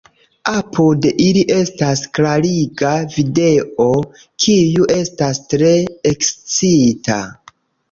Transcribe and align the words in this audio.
Apud 0.59 1.03
ili 1.25 1.43
estas 1.55 2.01
klariga 2.19 2.95
video, 3.17 3.87
kiu 4.47 4.89
estas 4.97 5.45
tre 5.55 5.71
ekscita. 6.15 7.23